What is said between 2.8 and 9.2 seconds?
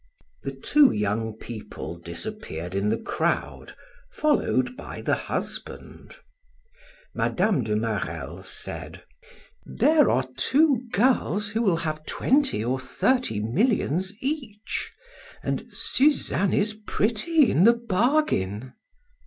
the crowd, followed by the husband. Mme. de Marelle said: